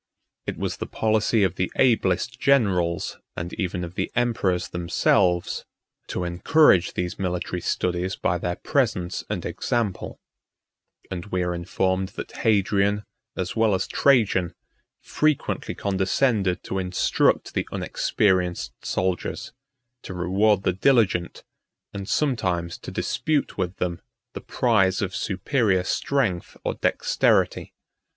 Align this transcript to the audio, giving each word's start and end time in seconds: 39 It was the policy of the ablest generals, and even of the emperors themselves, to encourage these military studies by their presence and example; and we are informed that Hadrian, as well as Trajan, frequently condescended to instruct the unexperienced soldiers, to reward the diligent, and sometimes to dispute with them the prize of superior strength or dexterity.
39 0.47 0.57
It 0.57 0.61
was 0.63 0.77
the 0.77 0.87
policy 0.87 1.43
of 1.43 1.57
the 1.57 1.71
ablest 1.75 2.39
generals, 2.39 3.19
and 3.37 3.53
even 3.53 3.83
of 3.83 3.93
the 3.93 4.11
emperors 4.15 4.69
themselves, 4.69 5.63
to 6.07 6.23
encourage 6.23 6.93
these 6.95 7.19
military 7.19 7.61
studies 7.61 8.15
by 8.15 8.39
their 8.39 8.55
presence 8.55 9.23
and 9.29 9.45
example; 9.45 10.19
and 11.11 11.27
we 11.27 11.43
are 11.43 11.53
informed 11.53 12.09
that 12.17 12.37
Hadrian, 12.37 13.03
as 13.37 13.55
well 13.55 13.75
as 13.75 13.85
Trajan, 13.85 14.55
frequently 15.01 15.75
condescended 15.75 16.63
to 16.63 16.79
instruct 16.79 17.53
the 17.53 17.67
unexperienced 17.71 18.71
soldiers, 18.83 19.53
to 20.01 20.15
reward 20.15 20.63
the 20.63 20.73
diligent, 20.73 21.43
and 21.93 22.09
sometimes 22.09 22.79
to 22.79 22.89
dispute 22.89 23.55
with 23.55 23.75
them 23.75 24.01
the 24.33 24.41
prize 24.41 24.99
of 25.03 25.15
superior 25.15 25.83
strength 25.83 26.57
or 26.63 26.73
dexterity. 26.73 27.75